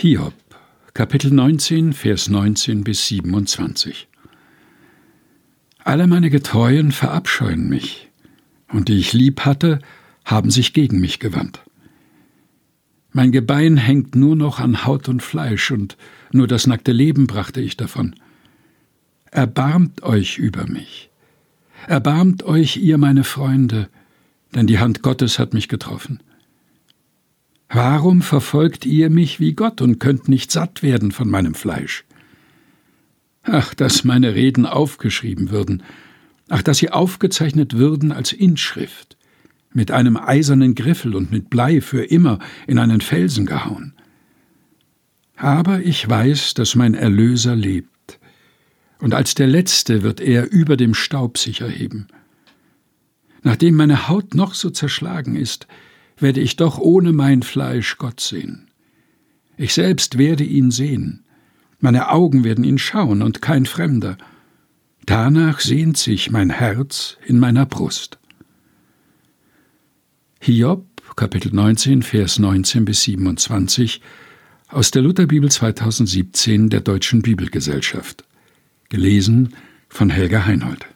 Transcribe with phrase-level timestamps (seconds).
[0.00, 0.32] Hiob,
[0.94, 4.06] Kapitel 19, Vers 19 bis 27.
[5.82, 8.08] Alle meine Getreuen verabscheuen mich,
[8.68, 9.80] und die ich lieb hatte,
[10.24, 11.64] haben sich gegen mich gewandt.
[13.10, 15.96] Mein Gebein hängt nur noch an Haut und Fleisch, und
[16.30, 18.14] nur das nackte Leben brachte ich davon.
[19.32, 21.10] Erbarmt euch über mich.
[21.88, 23.88] Erbarmt euch, ihr meine Freunde,
[24.54, 26.20] denn die Hand Gottes hat mich getroffen.
[27.68, 32.04] Warum verfolgt ihr mich wie Gott und könnt nicht satt werden von meinem Fleisch?
[33.42, 35.82] Ach, dass meine Reden aufgeschrieben würden,
[36.48, 39.16] ach, dass sie aufgezeichnet würden als Inschrift,
[39.72, 43.94] mit einem eisernen Griffel und mit Blei für immer in einen Felsen gehauen.
[45.36, 48.18] Aber ich weiß, dass mein Erlöser lebt,
[48.98, 52.08] und als der Letzte wird er über dem Staub sich erheben.
[53.42, 55.68] Nachdem meine Haut noch so zerschlagen ist,
[56.18, 58.68] werde ich doch ohne mein Fleisch Gott sehen.
[59.56, 61.24] Ich selbst werde ihn sehen,
[61.80, 64.18] meine Augen werden ihn schauen und kein Fremder.
[65.06, 68.18] Danach sehnt sich mein Herz in meiner Brust.
[70.40, 74.00] Hiob, Kapitel 19, Vers 19 bis 27
[74.68, 78.24] aus der Lutherbibel 2017 der Deutschen Bibelgesellschaft.
[78.88, 79.54] Gelesen
[79.88, 80.86] von Helga Heinold.